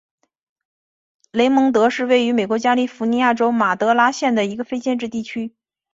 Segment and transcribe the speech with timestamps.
[1.31, 5.53] 雷蒙德是位于美国加利福尼亚州马德拉县的一个非建制地区。